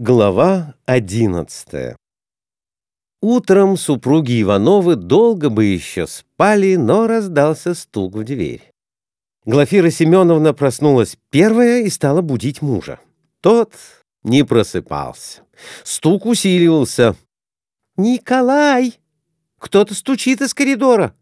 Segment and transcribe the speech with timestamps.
[0.00, 1.96] Глава одиннадцатая
[3.20, 8.70] Утром супруги Ивановы долго бы еще спали, но раздался стук в дверь.
[9.44, 13.00] Глафира Семеновна проснулась первая и стала будить мужа.
[13.40, 13.72] Тот
[14.22, 15.42] не просыпался.
[15.82, 17.16] Стук усиливался.
[17.96, 19.00] «Николай!
[19.58, 21.12] Кто-то стучит из коридора.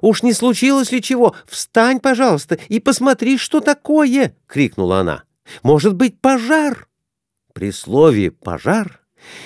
[0.00, 1.36] Уж не случилось ли чего?
[1.46, 5.24] Встань, пожалуйста, и посмотри, что такое!»— крикнула она.
[5.62, 6.88] «Может быть, пожар?»
[7.52, 9.00] При слове «пожар»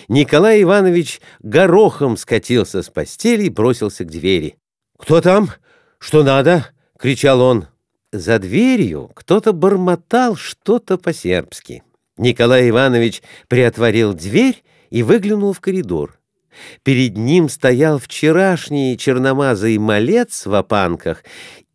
[0.08, 4.56] Николай Иванович горохом скатился с постели и бросился к двери.
[4.98, 5.50] «Кто там?
[5.98, 6.66] Что надо?»—
[6.98, 7.66] кричал он.
[8.12, 11.82] За дверью кто-то бормотал что-то по-сербски.
[12.16, 16.18] Николай Иванович приотворил дверь и выглянул в коридор.
[16.82, 21.24] Перед ним стоял вчерашний черномазый малец в опанках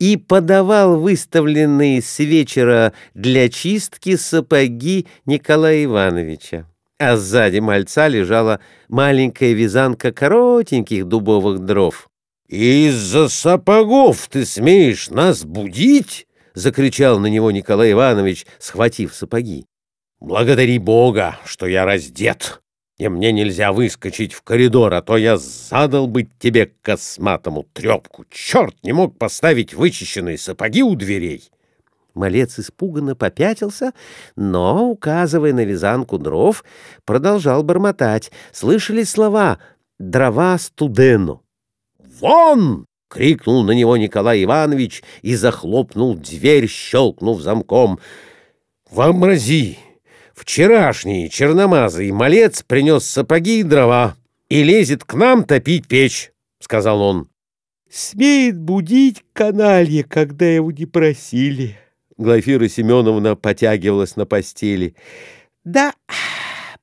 [0.01, 6.65] и подавал выставленные с вечера для чистки сапоги Николая Ивановича.
[6.97, 12.09] А сзади мальца лежала маленькая вязанка коротеньких дубовых дров.
[12.47, 19.67] «Из-за сапогов ты смеешь нас будить?»— закричал на него Николай Иванович, схватив сапоги.
[20.19, 22.60] «Благодари Бога, что я раздет!»
[23.01, 28.25] И мне нельзя выскочить в коридор, а то я задал бы тебе косматому трепку.
[28.29, 31.49] Черт не мог поставить вычищенные сапоги у дверей.
[32.13, 33.93] Малец испуганно попятился,
[34.35, 36.63] но, указывая на вязанку дров,
[37.03, 38.31] продолжал бормотать.
[38.51, 39.57] Слышали слова
[39.97, 41.41] «дрова студену».
[42.19, 47.97] «Вон!»— крикнул на него Николай Иванович и захлопнул дверь, щелкнув замком.
[48.91, 49.79] «Вообрази!»
[50.41, 54.15] Вчерашний черномазый малец принес сапоги и дрова
[54.49, 57.29] и лезет к нам топить печь,— сказал он.—
[57.91, 61.77] Смеет будить каналье, когда его не просили.
[62.17, 64.95] Глафира Семеновна потягивалась на постели.—
[65.63, 65.93] Да,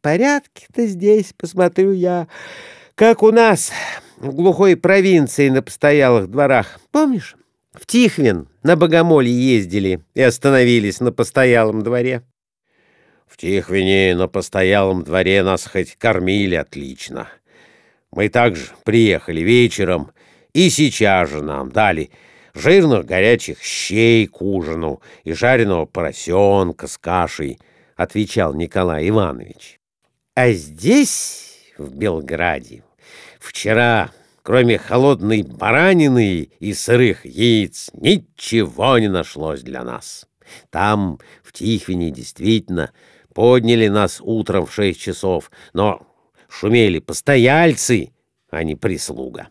[0.03, 2.29] порядки-то здесь, посмотрю я,
[2.95, 3.73] как у нас
[4.19, 6.79] в глухой провинции на постоялых дворах.
[6.93, 7.35] Помнишь?
[7.73, 12.23] В Тихвин на Богомолье ездили и остановились на постоялом дворе.
[13.29, 17.29] В Тихвине на постоялом дворе нас хоть кормили отлично.
[18.11, 20.13] Мы также приехали вечером,
[20.55, 22.11] и сейчас же нам дали
[22.55, 27.59] жирных горячих щей к ужину и жареного поросенка с кашей,—
[27.97, 29.79] отвечал Николай Иванович.
[30.35, 32.83] А здесь, в Белграде,
[33.41, 34.11] вчера,
[34.43, 40.27] кроме холодной баранины и сырых яиц, ничего не нашлось для нас.
[40.71, 42.93] Там, в Тихвине, действительно,
[43.39, 46.05] Подняли нас утром в шесть часов, но
[46.49, 48.11] шумели постояльцы,
[48.51, 49.47] а не прислуга.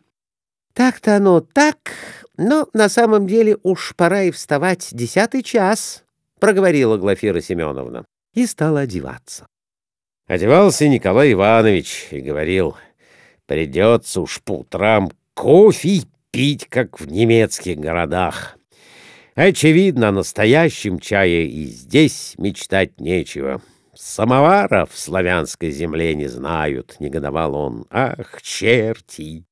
[0.74, 1.94] Так-то оно так,
[2.36, 6.03] но на самом деле уж пора и вставать десятый час,
[6.42, 8.03] проговорила Глафира Семеновна
[8.34, 9.47] и стала одеваться.
[10.28, 12.76] Одевался Николай Иванович и говорил,
[13.46, 18.58] придется уж по утрам кофе пить, как в немецких городах.
[19.36, 23.62] Очевидно, о настоящем чае и здесь мечтать нечего.
[24.00, 27.85] Самовара в славянской земле не знают,— негодовал он.
[27.90, 29.46] Ах, черти!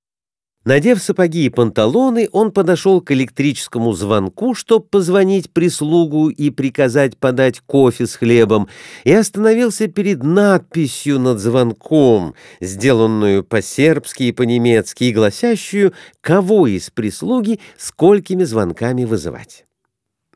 [0.66, 7.60] Надев сапоги и панталоны, он подошел к электрическому звонку, чтобы позвонить прислугу и приказать подать
[7.60, 8.68] кофе с хлебом,
[9.04, 17.60] и остановился перед надписью над звонком, сделанную по-сербски и по-немецки, и гласящую, кого из прислуги
[17.78, 19.66] сколькими звонками вызывать.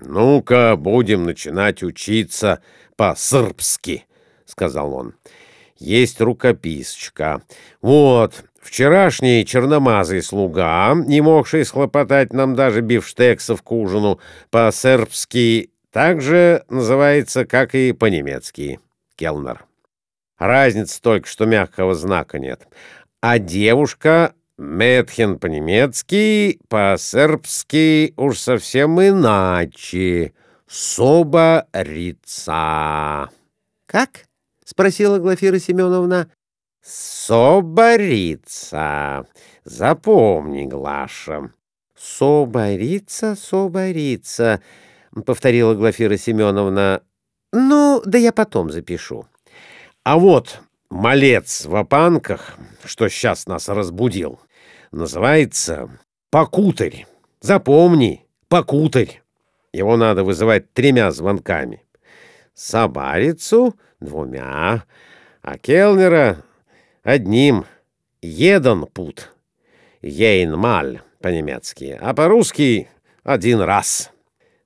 [0.02, 2.62] «Ну-ка, будем начинать учиться
[2.96, 4.06] по-сырбски»,—
[4.46, 5.16] сказал он.
[5.78, 7.42] «Есть рукописочка.
[7.82, 14.20] Вот, вчерашний черномазый слуга, не могший схлопотать нам даже бифштексов к ужину,
[14.52, 18.80] по-сербски также называется, как и по-немецки,
[19.16, 19.66] келнер.
[20.38, 22.68] Разница только, что мягкого знака нет.
[23.22, 30.34] А девушка Метхен по-немецки, по-сербски уж совсем иначе.
[30.68, 31.80] Соборица.
[33.86, 34.26] Как?—
[34.66, 36.30] спросила Глафира Семеновна.
[36.82, 37.56] Соборица.
[39.64, 41.54] Запомни, Глаша.
[41.96, 44.62] Соборица, соборица,—
[45.26, 47.02] повторила Глафира Семеновна.
[47.54, 49.26] Ну, да я потом запишу.
[50.04, 50.60] А вот
[50.90, 54.42] малец в опанках, что сейчас нас разбудил,
[54.92, 55.90] называется
[56.32, 57.06] Покутарь.
[57.42, 59.22] Запомни, Покутарь.
[59.74, 61.84] Его надо вызывать тремя звонками.
[62.54, 64.84] Собарицу двумя,
[65.42, 66.44] а Келнера
[67.04, 67.66] одним.
[68.22, 69.34] Един пут.
[70.02, 72.90] Ейнмаль по-немецки, а по-русски
[73.24, 74.12] один раз.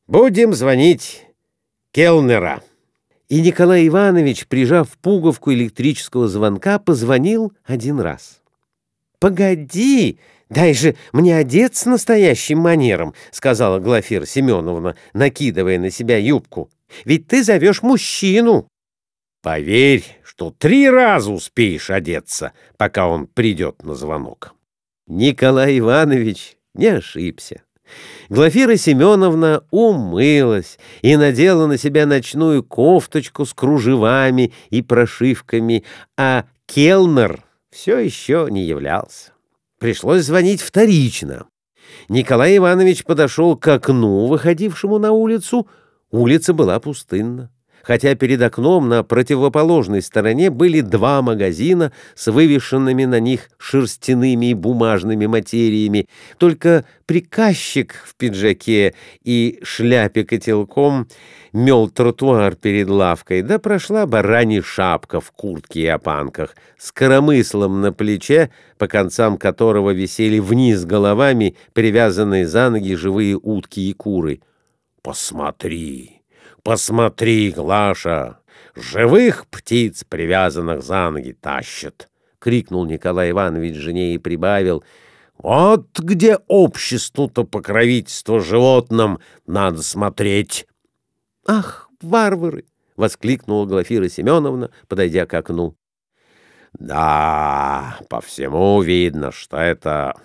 [0.08, 1.26] Будем звонить
[1.92, 2.62] Келнера.
[3.30, 8.43] И Николай Иванович, прижав пуговку электрического звонка, позвонил один раз.
[9.24, 16.70] «Погоди, дай же мне одеться настоящим манером»,— сказала Глафира Семеновна, накидывая на себя юбку.
[17.06, 18.68] «Ведь ты зовешь мужчину».
[19.42, 24.56] «Поверь, что три раза успеешь одеться, пока он придет на звонок».
[25.08, 27.64] Николай Иванович не ошибся.
[28.28, 35.86] Глафира Семеновна умылась и надела на себя ночную кофточку с кружевами и прошивками,
[36.18, 37.42] а Келнер
[37.74, 39.32] все еще не являлся.
[39.80, 41.48] Пришлось звонить вторично.
[42.08, 45.68] Николай Иванович подошел к окну, выходившему на улицу.
[46.12, 47.52] Улица была пустынна
[47.84, 54.54] хотя перед окном на противоположной стороне были два магазина с вывешенными на них шерстяными и
[54.54, 56.08] бумажными материями.
[56.40, 61.08] Только приказчик в пиджаке и шляпе котелком
[61.54, 67.94] мел тротуар перед лавкой, да прошла баранья шапка в куртке и опанках с коромыслом на
[67.94, 74.42] плече, по концам которого висели вниз головами привязанные за ноги живые утки и куры.
[75.02, 76.24] «Посмотри!»
[76.64, 78.40] «Посмотри, Глаша,
[78.74, 82.08] живых птиц, привязанных за ноги, тащат!»—
[82.40, 84.82] крикнул Николай Иванович жене и прибавил.
[85.38, 90.66] «Вот где обществу-то покровительство животным надо смотреть!»
[91.46, 95.76] «Ах, варвары!»— воскликнула Глафира Семеновна, подойдя к окну.
[96.74, 100.16] «Да, по всему видно, что это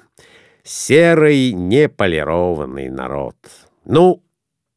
[0.62, 3.36] серый неполированный народ.
[3.84, 4.22] Ну,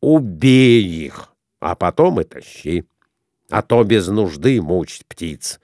[0.01, 2.83] убей их!» а потом и тащи.
[3.49, 5.61] А то без нужды мучить птиц.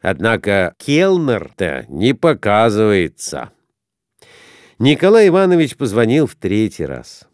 [0.00, 3.50] Однако Келнер-то не показывается.
[4.78, 7.26] Николай Иванович позвонил в третий раз.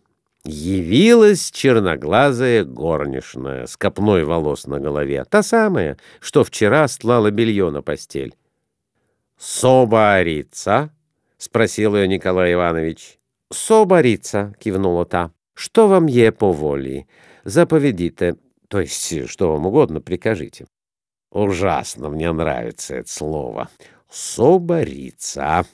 [0.48, 7.82] Явилась черноглазая горничная с копной волос на голове, та самая, что вчера стлала белье на
[7.82, 8.34] постель.
[9.36, 10.90] «Соборица?»—
[11.38, 13.18] спросил ее Николай Иванович.
[13.52, 15.32] «Соборица»,— кивнула та.
[15.54, 17.06] «Что вам е по воле?
[17.46, 18.36] заповедите,
[18.68, 20.66] то есть что вам угодно прикажите.
[21.30, 23.68] Ужасно мне нравится это слово.
[24.10, 25.64] Соборица,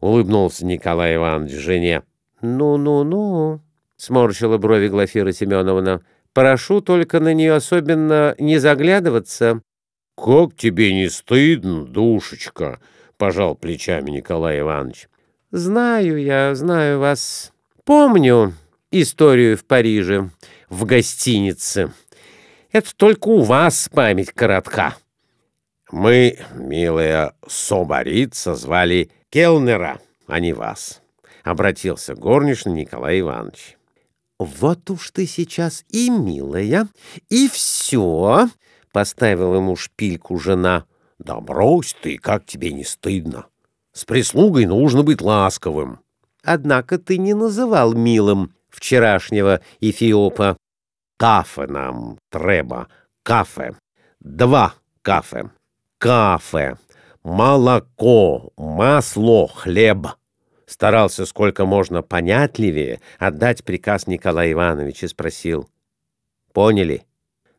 [0.00, 2.02] улыбнулся Николай Иванович жене.
[2.40, 3.60] Ну-ну-ну,
[4.00, 6.00] сморщила брови Глафира Семеновна.
[6.32, 9.60] Прошу только на нее особенно не заглядываться.
[10.16, 12.80] Как тебе не стыдно, душечка,
[13.18, 15.08] пожал плечами Николай Иванович.
[15.50, 17.52] Знаю я, знаю вас.
[17.84, 18.54] Помню
[18.90, 20.30] историю в Париже
[20.68, 21.92] в гостинице.
[22.72, 24.96] Это только у вас память коротка.
[25.90, 29.98] Мы, милая Соборица, звали Келнера,
[30.28, 31.02] а не вас,—
[31.42, 33.76] обратился горничный Николай Иванович.
[34.40, 36.88] Вот уж ты сейчас и милая,
[37.28, 38.48] и все,—
[38.92, 40.86] поставила ему шпильку жена.
[41.18, 43.48] Да брось ты, как тебе не стыдно.
[43.92, 46.00] С прислугой нужно быть ласковым.
[46.42, 50.56] Однако ты не называл милым вчерашнего Эфиопа.
[51.18, 52.88] Кафе нам треба,
[53.22, 53.76] кафе,
[54.20, 54.72] два
[55.02, 55.50] кафе,
[55.98, 56.78] кафе,
[57.22, 60.06] молоко, масло, хлеб.
[60.70, 65.68] Старался сколько можно понятливее отдать приказ Николай Иванович и спросил.
[66.52, 67.02] «Поняли?»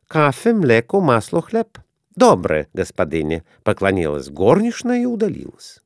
[0.08, 1.78] «Кафе, млеко, масло, хлеб».
[2.16, 5.82] «Доброе, господине»,— поклонилась горничная и удалилась.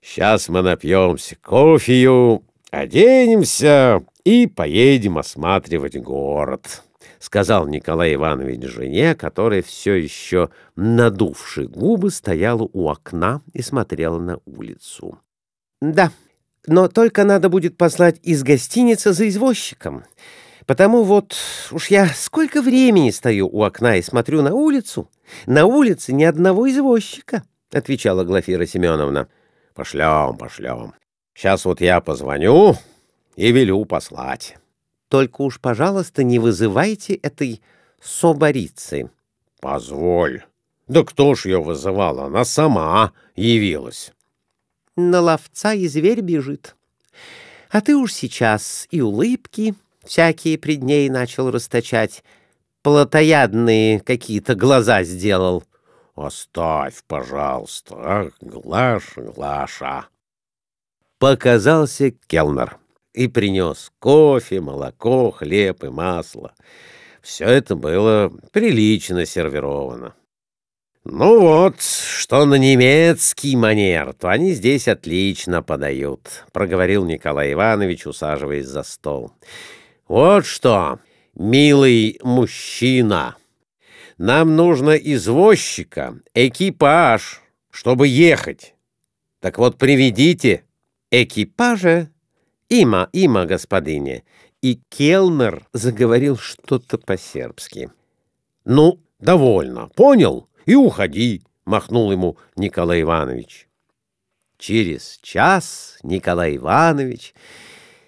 [0.00, 6.84] «Сейчас мы напьемся кофею, оденемся и поедем осматривать город»,—
[7.18, 14.40] сказал Николай Иванович жене, которая все еще, надувши губы, стояла у окна и смотрела на
[14.44, 15.18] улицу.
[15.80, 16.10] «Да,
[16.66, 20.04] но только надо будет послать из гостиницы за извозчиком.
[20.66, 21.34] Потому вот
[21.70, 25.10] уж я сколько времени стою у окна и смотрю на улицу.
[25.46, 29.28] На улице ни одного извозчика»,— отвечала Глафира Семеновна.
[29.74, 30.94] «Пошлем, пошлем.
[31.34, 32.76] Сейчас вот я позвоню,
[33.38, 34.56] и велю послать.
[35.08, 37.62] Только уж, пожалуйста, не вызывайте этой
[38.00, 39.10] соборицы.
[39.60, 40.44] Позволь.
[40.86, 42.20] Да кто ж ее вызывал?
[42.20, 44.12] Она сама явилась.
[44.96, 46.76] На ловца и зверь бежит.
[47.70, 49.74] А ты уж сейчас и улыбки
[50.04, 52.24] всякие пред ней начал расточать,
[52.82, 55.64] плотоядные какие-то глаза сделал.
[56.14, 60.06] Оставь, пожалуйста, ах, Глаша, Глаша.
[61.18, 62.78] Показался Келнер
[63.14, 66.54] и принес кофе, молоко, хлеб и масло.
[67.22, 70.14] Все это было прилично сервировано.
[71.04, 78.66] «Ну вот, что на немецкий манер, то они здесь отлично подают»,— проговорил Николай Иванович, усаживаясь
[78.66, 79.32] за стол.
[80.06, 80.98] «Вот что,
[81.38, 83.36] «Милый мужчина,
[84.18, 88.74] нам нужно извозчика, экипаж, чтобы ехать.
[89.40, 90.64] Так вот, приведите
[91.12, 92.10] экипажа.
[92.70, 94.24] Има, има, господине».
[94.60, 97.90] И Келнер заговорил что-то по-сербски.
[98.64, 100.48] «Ну, довольно, понял?
[100.66, 103.68] И уходи»,— махнул ему Николай Иванович.
[104.58, 107.32] Через час Николай Иванович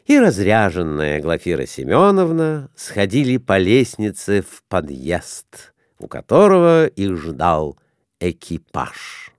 [0.07, 7.79] и разряженная Глафира Семеновна сходили по лестнице в подъезд, у которого их ждал
[8.19, 9.30] экипаж.